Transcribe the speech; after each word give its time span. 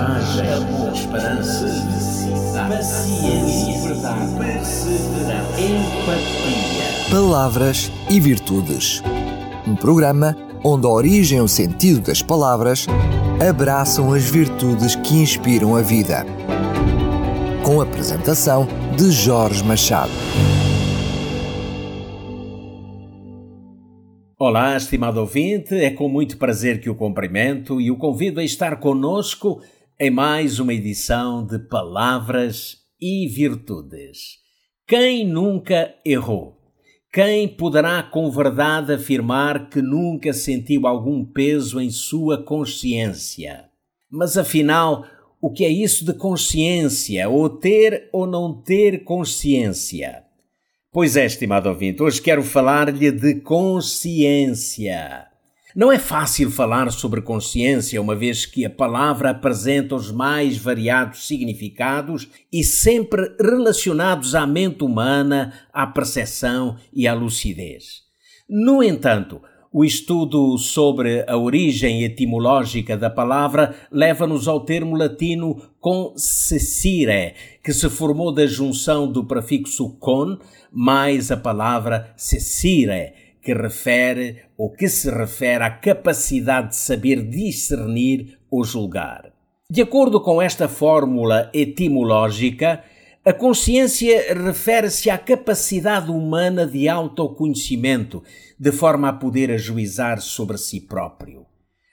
coragem, 0.00 0.52
amor, 0.52 0.92
esperança, 0.92 1.68
felicidade, 1.68 2.74
paciência, 2.74 3.88
verdade, 3.88 4.34
perseverança, 4.38 5.60
empatia. 5.60 7.10
Palavras 7.10 7.92
e 8.08 8.18
Virtudes. 8.18 9.02
Um 9.66 9.76
programa 9.76 10.36
onde 10.64 10.86
a 10.86 10.90
origem 10.90 11.38
e 11.38 11.42
o 11.42 11.48
sentido 11.48 12.00
das 12.00 12.22
palavras 12.22 12.86
abraçam 13.46 14.12
as 14.12 14.24
virtudes 14.24 14.94
que 14.96 15.14
inspiram 15.14 15.76
a 15.76 15.82
vida. 15.82 16.24
Com 17.62 17.80
a 17.80 17.84
apresentação 17.84 18.66
de 18.96 19.10
Jorge 19.10 19.62
Machado. 19.62 20.12
Olá, 24.38 24.74
estimado 24.74 25.20
ouvinte, 25.20 25.74
é 25.74 25.90
com 25.90 26.08
muito 26.08 26.38
prazer 26.38 26.80
que 26.80 26.88
o 26.88 26.94
cumprimento 26.94 27.78
e 27.78 27.90
o 27.90 27.98
convido 27.98 28.40
a 28.40 28.44
estar 28.44 28.76
conosco 28.80 29.60
em 30.02 30.08
mais 30.08 30.58
uma 30.58 30.72
edição 30.72 31.44
de 31.44 31.58
Palavras 31.58 32.78
e 32.98 33.28
Virtudes. 33.28 34.38
Quem 34.88 35.26
nunca 35.26 35.94
errou? 36.06 36.56
Quem 37.12 37.46
poderá 37.46 38.02
com 38.02 38.30
verdade 38.30 38.94
afirmar 38.94 39.68
que 39.68 39.82
nunca 39.82 40.32
sentiu 40.32 40.86
algum 40.86 41.22
peso 41.22 41.78
em 41.78 41.90
sua 41.90 42.42
consciência? 42.42 43.66
Mas 44.10 44.38
afinal, 44.38 45.04
o 45.38 45.52
que 45.52 45.66
é 45.66 45.68
isso 45.68 46.02
de 46.06 46.14
consciência? 46.14 47.28
Ou 47.28 47.50
ter 47.50 48.08
ou 48.10 48.26
não 48.26 48.54
ter 48.54 49.04
consciência? 49.04 50.24
Pois 50.90 51.14
é, 51.14 51.26
estimado 51.26 51.68
ouvinte, 51.68 52.02
hoje 52.02 52.22
quero 52.22 52.42
falar-lhe 52.42 53.12
de 53.12 53.34
consciência. 53.42 55.29
Não 55.74 55.92
é 55.92 55.98
fácil 55.98 56.50
falar 56.50 56.90
sobre 56.90 57.22
consciência, 57.22 58.00
uma 58.00 58.16
vez 58.16 58.44
que 58.44 58.64
a 58.64 58.70
palavra 58.70 59.30
apresenta 59.30 59.94
os 59.94 60.10
mais 60.10 60.56
variados 60.56 61.28
significados 61.28 62.28
e 62.52 62.64
sempre 62.64 63.34
relacionados 63.40 64.34
à 64.34 64.46
mente 64.46 64.82
humana, 64.82 65.52
à 65.72 65.86
percepção 65.86 66.76
e 66.92 67.06
à 67.06 67.14
lucidez. 67.14 68.02
No 68.48 68.82
entanto, 68.82 69.40
o 69.72 69.84
estudo 69.84 70.58
sobre 70.58 71.24
a 71.28 71.36
origem 71.36 72.02
etimológica 72.02 72.96
da 72.96 73.08
palavra 73.08 73.72
leva-nos 73.92 74.48
ao 74.48 74.64
termo 74.64 74.96
latino 74.96 75.70
consecire, 75.78 77.34
que 77.62 77.72
se 77.72 77.88
formou 77.88 78.34
da 78.34 78.44
junção 78.46 79.10
do 79.10 79.24
prefixo 79.24 79.96
con 80.00 80.36
mais 80.72 81.30
a 81.30 81.36
palavra 81.36 82.12
cecire, 82.16 83.29
que 83.42 83.54
refere 83.54 84.42
ou 84.56 84.70
que 84.70 84.88
se 84.88 85.10
refere 85.10 85.64
à 85.64 85.70
capacidade 85.70 86.70
de 86.70 86.76
saber 86.76 87.22
discernir 87.22 88.38
ou 88.50 88.64
julgar. 88.64 89.32
De 89.70 89.82
acordo 89.82 90.20
com 90.20 90.42
esta 90.42 90.68
fórmula 90.68 91.50
etimológica, 91.54 92.82
a 93.24 93.32
consciência 93.32 94.34
refere-se 94.34 95.10
à 95.10 95.18
capacidade 95.18 96.10
humana 96.10 96.66
de 96.66 96.88
autoconhecimento, 96.88 98.22
de 98.58 98.72
forma 98.72 99.10
a 99.10 99.12
poder 99.12 99.50
ajuizar 99.50 100.20
sobre 100.20 100.58
si 100.58 100.80
próprio. 100.80 101.46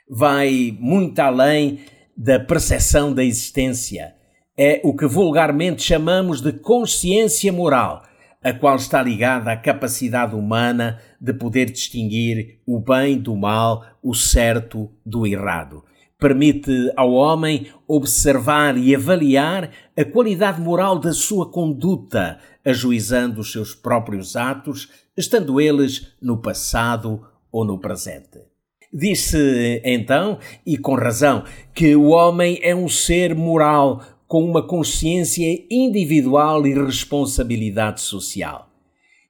Vai 0.10 0.76
muito 0.80 1.20
além 1.20 1.80
da 2.16 2.40
percepção 2.40 3.14
da 3.14 3.24
existência. 3.24 4.16
É 4.58 4.82
o 4.84 4.96
que 4.96 5.06
vulgarmente 5.06 5.84
chamamos 5.84 6.42
de 6.42 6.54
consciência 6.54 7.52
moral, 7.54 8.02
a 8.48 8.54
qual 8.54 8.78
está 8.78 9.04
ligada 9.04 9.52
à 9.52 9.58
capacidade 9.58 10.34
humana 10.34 11.00
de 11.20 11.34
poder 11.34 11.66
distinguir 11.70 12.60
o 12.66 12.80
bem 12.80 13.20
do 13.20 13.36
mal, 13.36 13.86
o 14.02 14.14
certo 14.14 14.90
do 15.06 15.28
errado 15.28 15.84
permite 16.20 16.92
ao 16.96 17.12
homem 17.14 17.68
observar 17.88 18.76
e 18.76 18.96
avaliar 18.96 19.70
a 19.96 20.04
qualidade 20.04 20.60
moral 20.60 20.98
da 20.98 21.14
sua 21.14 21.52
conduta, 21.52 22.40
ajuizando 22.66 23.42
os 23.42 23.52
seus 23.52 23.76
próprios 23.76 24.36
atos, 24.36 24.90
estando 25.16 25.62
eles 25.62 26.16
no 26.20 26.38
passado 26.38 27.22
ou 27.52 27.64
no 27.64 27.78
presente. 27.78 28.40
Disse 28.92 29.82
então, 29.84 30.40
e 30.66 30.78
com 30.78 30.96
razão, 30.96 31.44
que 31.74 31.96
o 31.96 32.08
homem 32.08 32.58
é 32.64 32.74
um 32.74 32.90
ser 32.90 33.36
moral 33.36 34.02
com 34.28 34.44
uma 34.44 34.62
consciência 34.62 35.64
individual 35.72 36.68
e 36.68 36.74
responsabilidade 36.74 38.02
social. 38.02 38.70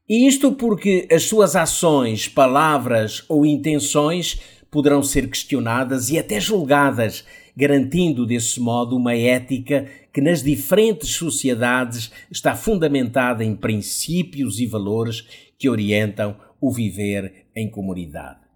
E 0.09 0.25
isto 0.25 0.53
porque 0.53 1.07
as 1.11 1.23
suas 1.23 1.55
ações, 1.55 2.27
palavras 2.27 3.23
ou 3.27 3.45
intenções 3.45 4.39
poderão 4.71 5.03
ser 5.03 5.29
questionadas 5.29 6.09
e 6.09 6.17
até 6.17 6.39
julgadas, 6.39 7.25
garantindo 7.55 8.25
desse 8.25 8.59
modo 8.59 8.95
uma 8.95 9.13
ética 9.13 9.87
que 10.13 10.21
nas 10.21 10.41
diferentes 10.41 11.09
sociedades 11.09 12.11
está 12.31 12.55
fundamentada 12.55 13.43
em 13.43 13.55
princípios 13.55 14.59
e 14.59 14.65
valores 14.65 15.25
que 15.57 15.69
orientam 15.69 16.35
o 16.59 16.71
viver 16.71 17.45
em 17.55 17.69
comunidade. 17.69 18.46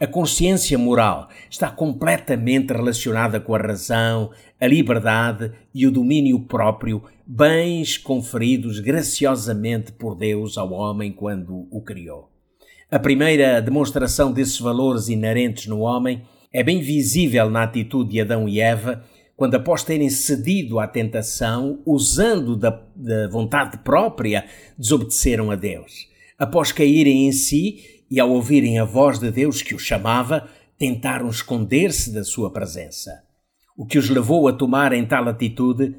A 0.00 0.06
consciência 0.06 0.78
moral 0.78 1.28
está 1.50 1.70
completamente 1.70 2.72
relacionada 2.72 3.38
com 3.38 3.54
a 3.54 3.58
razão, 3.58 4.30
a 4.58 4.66
liberdade 4.66 5.52
e 5.74 5.86
o 5.86 5.90
domínio 5.90 6.40
próprio, 6.40 7.02
bens 7.26 7.98
conferidos 7.98 8.80
graciosamente 8.80 9.92
por 9.92 10.16
Deus 10.16 10.56
ao 10.56 10.72
homem 10.72 11.12
quando 11.12 11.68
o 11.70 11.82
criou. 11.82 12.30
A 12.90 12.98
primeira 12.98 13.60
demonstração 13.60 14.32
desses 14.32 14.58
valores 14.58 15.10
inerentes 15.10 15.66
no 15.66 15.80
homem 15.80 16.22
é 16.50 16.62
bem 16.62 16.80
visível 16.80 17.50
na 17.50 17.64
atitude 17.64 18.12
de 18.12 18.22
Adão 18.22 18.48
e 18.48 18.58
Eva, 18.58 19.04
quando, 19.36 19.56
após 19.56 19.84
terem 19.84 20.08
cedido 20.08 20.80
à 20.80 20.86
tentação, 20.86 21.82
usando 21.84 22.56
da, 22.56 22.70
da 22.96 23.28
vontade 23.28 23.76
própria, 23.84 24.46
desobedeceram 24.78 25.50
a 25.50 25.56
Deus. 25.56 26.08
Após 26.38 26.72
caírem 26.72 27.28
em 27.28 27.32
si 27.32 27.99
e 28.10 28.18
ao 28.18 28.30
ouvirem 28.30 28.78
a 28.78 28.84
voz 28.84 29.18
de 29.18 29.30
Deus 29.30 29.62
que 29.62 29.74
os 29.74 29.82
chamava, 29.82 30.48
tentaram 30.76 31.28
esconder-se 31.28 32.12
da 32.12 32.24
sua 32.24 32.50
presença. 32.50 33.22
O 33.76 33.86
que 33.86 33.98
os 33.98 34.10
levou 34.10 34.48
a 34.48 34.52
tomarem 34.52 35.06
tal 35.06 35.28
atitude 35.28 35.94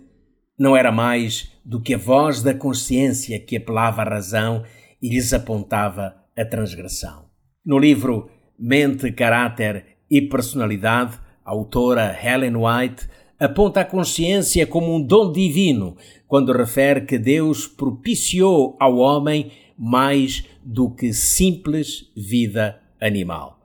não 0.57 0.75
era 0.75 0.91
mais 0.91 1.51
do 1.63 1.81
que 1.81 1.93
a 1.93 1.97
voz 1.97 2.43
da 2.43 2.53
consciência 2.53 3.39
que 3.39 3.57
apelava 3.57 4.01
à 4.01 4.05
razão 4.05 4.63
e 5.01 5.09
lhes 5.09 5.33
apontava 5.33 6.15
a 6.37 6.45
transgressão. 6.45 7.25
No 7.65 7.79
livro 7.79 8.29
Mente, 8.59 9.11
Caráter 9.11 9.97
e 10.09 10.21
Personalidade, 10.21 11.17
a 11.43 11.51
autora 11.51 12.15
Helen 12.23 12.55
White 12.55 13.07
aponta 13.39 13.81
a 13.81 13.85
consciência 13.85 14.67
como 14.67 14.95
um 14.95 15.01
dom 15.01 15.31
divino 15.31 15.97
quando 16.27 16.53
refere 16.53 17.01
que 17.01 17.17
Deus 17.17 17.65
propiciou 17.65 18.77
ao 18.79 18.97
homem 18.97 19.51
mais 19.83 20.45
do 20.63 20.91
que 20.91 21.11
simples 21.11 22.11
vida 22.15 22.79
animal. 23.01 23.59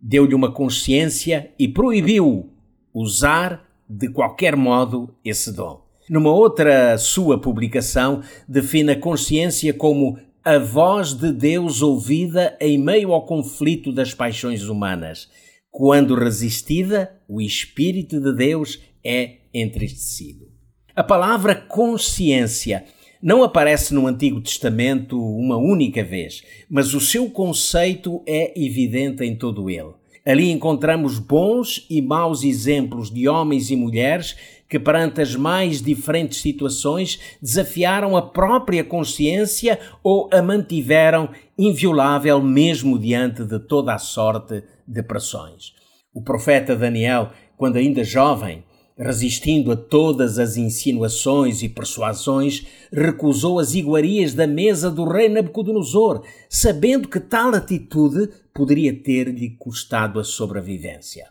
Deu-lhe 0.00 0.34
uma 0.34 0.50
consciência 0.50 1.52
e 1.56 1.68
proibiu 1.68 2.50
usar 2.92 3.64
de 3.88 4.08
qualquer 4.08 4.56
modo 4.56 5.14
esse 5.24 5.52
dom. 5.52 5.80
Numa 6.10 6.32
outra 6.32 6.98
sua 6.98 7.40
publicação, 7.40 8.24
define 8.48 8.90
a 8.90 8.98
consciência 8.98 9.72
como 9.72 10.18
a 10.44 10.58
voz 10.58 11.14
de 11.14 11.30
Deus 11.30 11.80
ouvida 11.80 12.56
em 12.60 12.76
meio 12.76 13.12
ao 13.12 13.24
conflito 13.24 13.92
das 13.92 14.12
paixões 14.12 14.64
humanas. 14.64 15.30
Quando 15.70 16.16
resistida, 16.16 17.20
o 17.28 17.40
Espírito 17.40 18.20
de 18.20 18.34
Deus 18.34 18.80
é 19.04 19.36
entristecido. 19.54 20.50
A 20.96 21.04
palavra 21.04 21.54
consciência 21.54 22.84
não 23.22 23.44
aparece 23.44 23.94
no 23.94 24.08
Antigo 24.08 24.40
Testamento 24.40 25.16
uma 25.22 25.56
única 25.56 26.02
vez, 26.02 26.42
mas 26.68 26.92
o 26.92 27.00
seu 27.00 27.30
conceito 27.30 28.20
é 28.26 28.52
evidente 28.60 29.24
em 29.24 29.36
todo 29.36 29.70
ele. 29.70 29.92
Ali 30.26 30.50
encontramos 30.50 31.18
bons 31.18 31.86
e 31.88 32.02
maus 32.02 32.42
exemplos 32.42 33.10
de 33.10 33.28
homens 33.28 33.70
e 33.70 33.76
mulheres 33.76 34.36
que, 34.68 34.78
perante 34.78 35.20
as 35.20 35.36
mais 35.36 35.82
diferentes 35.82 36.40
situações, 36.40 37.20
desafiaram 37.40 38.16
a 38.16 38.22
própria 38.22 38.82
consciência 38.82 39.78
ou 40.02 40.28
a 40.32 40.40
mantiveram 40.40 41.28
inviolável 41.58 42.40
mesmo 42.40 42.98
diante 42.98 43.44
de 43.44 43.58
toda 43.58 43.94
a 43.94 43.98
sorte 43.98 44.64
de 44.86 45.02
pressões. 45.02 45.72
O 46.14 46.22
profeta 46.22 46.74
Daniel, 46.74 47.30
quando 47.56 47.76
ainda 47.76 48.02
jovem, 48.02 48.64
resistindo 48.98 49.72
a 49.72 49.76
todas 49.76 50.38
as 50.38 50.56
insinuações 50.56 51.62
e 51.62 51.68
persuasões, 51.68 52.66
recusou 52.92 53.58
as 53.58 53.74
iguarias 53.74 54.34
da 54.34 54.46
mesa 54.46 54.90
do 54.90 55.04
rei 55.04 55.28
Nabucodonosor, 55.28 56.22
sabendo 56.48 57.08
que 57.08 57.20
tal 57.20 57.54
atitude 57.54 58.28
poderia 58.54 58.94
ter-lhe 58.94 59.50
custado 59.58 60.20
a 60.20 60.24
sobrevivência. 60.24 61.26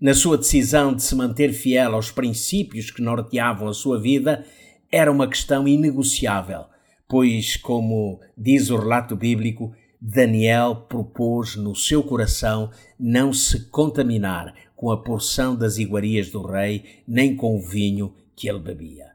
Na 0.00 0.14
sua 0.14 0.36
decisão 0.36 0.94
de 0.94 1.02
se 1.02 1.14
manter 1.14 1.52
fiel 1.52 1.94
aos 1.94 2.10
princípios 2.10 2.90
que 2.90 3.02
norteavam 3.02 3.68
a 3.68 3.74
sua 3.74 4.00
vida, 4.00 4.44
era 4.90 5.10
uma 5.10 5.28
questão 5.28 5.66
inegociável, 5.66 6.64
pois, 7.08 7.56
como 7.56 8.20
diz 8.36 8.68
o 8.68 8.76
relato 8.76 9.14
bíblico, 9.14 9.72
Daniel 10.00 10.86
propôs 10.88 11.54
no 11.54 11.76
seu 11.76 12.02
coração 12.02 12.70
não 12.98 13.32
se 13.32 13.70
contaminar 13.70 14.52
com 14.82 14.90
a 14.90 14.96
porção 14.96 15.54
das 15.54 15.78
iguarias 15.78 16.28
do 16.28 16.44
rei, 16.44 16.82
nem 17.06 17.36
com 17.36 17.54
o 17.54 17.62
vinho 17.62 18.12
que 18.34 18.48
ele 18.48 18.58
bebia. 18.58 19.12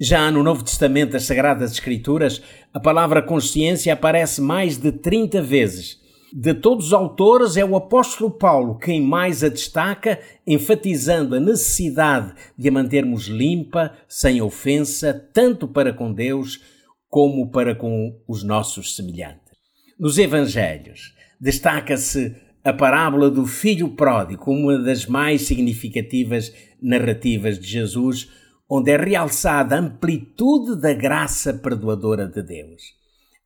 Já 0.00 0.30
no 0.30 0.44
Novo 0.44 0.62
Testamento 0.62 1.10
das 1.10 1.24
Sagradas 1.24 1.72
Escrituras, 1.72 2.40
a 2.72 2.78
palavra 2.78 3.20
consciência 3.20 3.92
aparece 3.92 4.40
mais 4.40 4.78
de 4.78 4.92
30 4.92 5.42
vezes. 5.42 5.98
De 6.32 6.54
todos 6.54 6.86
os 6.86 6.92
autores, 6.92 7.56
é 7.56 7.64
o 7.64 7.74
apóstolo 7.74 8.30
Paulo 8.30 8.78
quem 8.78 9.02
mais 9.02 9.42
a 9.42 9.48
destaca, 9.48 10.20
enfatizando 10.46 11.34
a 11.34 11.40
necessidade 11.40 12.34
de 12.56 12.68
a 12.68 12.70
mantermos 12.70 13.26
limpa, 13.26 13.92
sem 14.06 14.40
ofensa, 14.40 15.12
tanto 15.34 15.66
para 15.66 15.92
com 15.92 16.12
Deus 16.12 16.60
como 17.08 17.50
para 17.50 17.74
com 17.74 18.16
os 18.28 18.44
nossos 18.44 18.94
semelhantes. 18.94 19.50
Nos 19.98 20.16
Evangelhos, 20.16 21.12
destaca-se 21.40 22.36
a 22.64 22.72
parábola 22.72 23.30
do 23.30 23.46
filho 23.46 23.90
pródigo 23.90 24.50
uma 24.50 24.78
das 24.78 25.06
mais 25.06 25.42
significativas 25.42 26.52
narrativas 26.80 27.58
de 27.58 27.66
Jesus, 27.66 28.30
onde 28.68 28.90
é 28.90 28.96
realçada 28.96 29.76
a 29.76 29.78
amplitude 29.78 30.80
da 30.80 30.92
graça 30.92 31.54
perdoadora 31.54 32.26
de 32.26 32.42
Deus. 32.42 32.82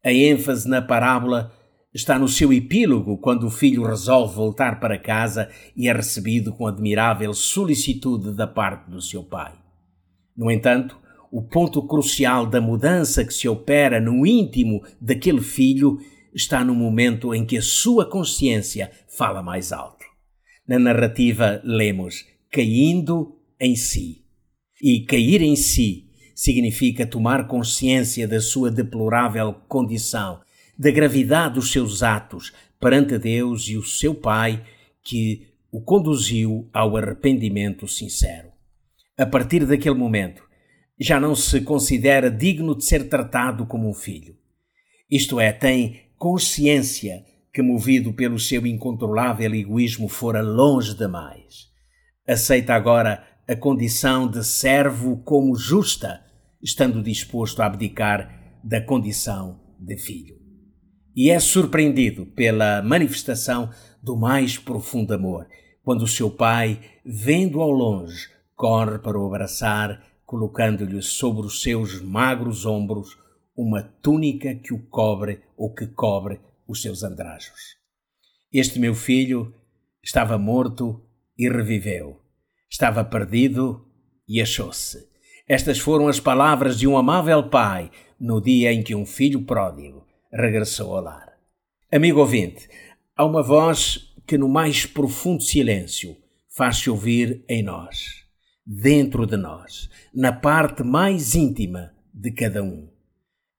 A 0.05 0.12
ênfase 0.12 0.69
na 0.69 0.82
parábola 0.82 1.53
está 1.94 2.19
no 2.19 2.26
seu 2.26 2.53
epílogo, 2.53 3.19
quando 3.19 3.47
o 3.47 3.50
filho 3.50 3.85
resolve 3.85 4.35
voltar 4.35 4.81
para 4.81 4.99
casa 4.99 5.49
e 5.76 5.88
é 5.88 5.93
recebido 5.93 6.53
com 6.53 6.67
admirável 6.67 7.35
solicitude 7.35 8.35
da 8.35 8.47
parte 8.47 8.91
do 8.91 9.00
seu 9.00 9.23
pai. 9.23 9.53
No 10.37 10.50
entanto, 10.50 10.99
o 11.31 11.43
ponto 11.43 11.82
crucial 11.87 12.47
da 12.47 12.61
mudança 12.61 13.25
que 13.25 13.32
se 13.32 13.49
opera 13.49 14.00
no 14.00 14.26
íntimo 14.26 14.82
daquele 15.00 15.41
filho 15.41 15.99
está 16.34 16.64
no 16.64 16.75
momento 16.75 17.34
em 17.34 17.44
que 17.44 17.58
a 17.58 17.62
sua 17.62 18.08
consciência 18.08 18.90
fala 19.08 19.43
mais 19.43 19.73
alto. 19.73 20.05
Na 20.67 20.79
narrativa 20.79 21.61
lemos 21.64 22.25
caindo 22.50 23.38
em 23.61 23.75
si. 23.76 24.23
E 24.81 25.00
cair 25.00 25.43
em 25.43 25.56
si 25.56 26.11
significa 26.34 27.06
tomar 27.06 27.46
consciência 27.46 28.26
da 28.26 28.40
sua 28.40 28.70
deplorável 28.70 29.55
condição, 29.69 30.40
da 30.79 30.90
gravidade 30.90 31.55
dos 31.55 31.70
seus 31.70 32.02
atos 32.02 32.52
perante 32.81 33.17
Deus 33.19 33.69
e 33.69 33.76
o 33.76 33.82
seu 33.82 34.14
Pai, 34.14 34.64
que 35.05 35.49
o 35.70 35.81
conduziu 35.81 36.69
ao 36.73 36.96
arrependimento 36.96 37.87
sincero. 37.87 38.49
A 39.17 39.25
partir 39.25 39.64
daquele 39.64 39.94
momento, 39.94 40.43
já 40.99 41.20
não 41.20 41.35
se 41.35 41.61
considera 41.61 42.31
digno 42.31 42.76
de 42.76 42.85
ser 42.85 43.08
tratado 43.08 43.67
como 43.67 43.88
um 43.88 43.94
filho. 43.94 44.37
Isto 45.11 45.38
é, 45.38 45.52
tem 45.52 46.00
consciência 46.23 47.25
que, 47.53 47.61
movido 47.61 48.13
pelo 48.13 48.39
seu 48.39 48.65
incontrolável 48.65 49.53
egoísmo, 49.57 50.07
fora 50.07 50.41
longe 50.41 50.95
demais. 50.97 51.67
Aceita 52.25 52.75
agora 52.75 53.27
a 53.49 53.57
condição 53.57 54.31
de 54.31 54.45
servo 54.45 55.17
como 55.25 55.57
justa, 55.57 56.25
estando 56.63 57.03
disposto 57.03 57.61
a 57.61 57.67
abdicar 57.67 58.61
da 58.63 58.81
condição 58.81 59.59
de 59.81 59.97
filho. 59.97 60.37
E 61.17 61.29
é 61.29 61.41
surpreendido 61.41 62.25
pela 62.25 62.81
manifestação 62.83 63.71
do 64.01 64.17
mais 64.17 64.57
profundo 64.57 65.15
amor, 65.15 65.49
quando 65.83 66.03
o 66.03 66.09
seu 66.09 66.31
pai, 66.31 66.79
vendo 67.05 67.61
ao 67.61 67.73
longe, 67.73 68.29
corre 68.55 69.01
para 69.01 69.19
o 69.19 69.27
abraçar, 69.27 70.01
colocando-lhe 70.25 71.03
sobre 71.03 71.45
os 71.45 71.61
seus 71.63 72.01
magros 72.01 72.65
ombros 72.65 73.21
uma 73.56 73.82
túnica 73.82 74.54
que 74.54 74.72
o 74.72 74.82
cobre 74.87 75.43
ou 75.56 75.72
que 75.72 75.87
cobre 75.87 76.40
os 76.66 76.81
seus 76.81 77.02
andrajos. 77.02 77.76
Este 78.52 78.78
meu 78.78 78.94
filho 78.94 79.54
estava 80.02 80.38
morto 80.38 81.04
e 81.38 81.49
reviveu 81.49 82.22
Estava 82.72 83.04
perdido 83.04 83.87
e 84.26 84.40
achou-se. 84.40 85.06
Estas 85.46 85.78
foram 85.78 86.08
as 86.08 86.19
palavras 86.19 86.78
de 86.78 86.87
um 86.87 86.96
amável 86.96 87.50
pai 87.50 87.90
no 88.19 88.40
dia 88.40 88.72
em 88.72 88.82
que 88.82 88.94
um 88.94 89.04
filho 89.04 89.43
pródigo 89.43 90.06
regressou 90.32 90.96
ao 90.96 91.02
lar. 91.02 91.34
Amigo 91.93 92.20
ouvinte, 92.20 92.66
há 93.14 93.26
uma 93.26 93.43
voz 93.43 94.14
que 94.26 94.38
no 94.38 94.49
mais 94.49 94.87
profundo 94.87 95.43
silêncio 95.43 96.16
faz-se 96.49 96.88
ouvir 96.88 97.44
em 97.46 97.62
nós, 97.62 98.25
dentro 98.66 99.26
de 99.26 99.37
nós, 99.37 99.90
na 100.14 100.32
parte 100.32 100.82
mais 100.82 101.34
íntima 101.34 101.93
de 102.14 102.31
cada 102.31 102.62
um. 102.62 102.92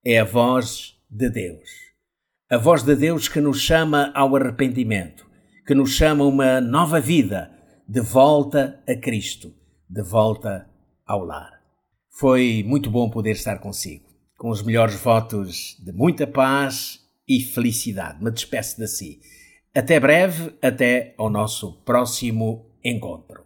É 0.05 0.19
a 0.19 0.25
voz 0.25 0.97
de 1.09 1.29
Deus. 1.29 1.69
A 2.51 2.57
voz 2.57 2.83
de 2.83 2.94
Deus 2.94 3.29
que 3.29 3.39
nos 3.39 3.61
chama 3.61 4.11
ao 4.13 4.35
arrependimento, 4.35 5.25
que 5.65 5.73
nos 5.73 5.91
chama 5.91 6.25
uma 6.25 6.59
nova 6.59 7.00
vida, 7.00 7.50
de 7.88 8.01
volta 8.01 8.83
a 8.85 8.97
Cristo, 8.97 9.53
de 9.89 10.03
volta 10.03 10.69
ao 11.05 11.23
lar. 11.23 11.53
Foi 12.19 12.65
muito 12.67 12.89
bom 12.89 13.09
poder 13.09 13.31
estar 13.31 13.59
consigo, 13.59 14.03
com 14.38 14.50
os 14.50 14.61
melhores 14.61 14.95
votos 14.95 15.77
de 15.81 15.94
muita 15.94 16.27
paz 16.27 17.00
e 17.25 17.39
felicidade. 17.39 18.21
Me 18.21 18.29
despeço 18.29 18.81
de 18.81 18.88
si. 18.88 19.21
Até 19.73 20.01
breve, 20.01 20.53
até 20.61 21.15
ao 21.17 21.29
nosso 21.29 21.81
próximo 21.85 22.75
encontro. 22.83 23.45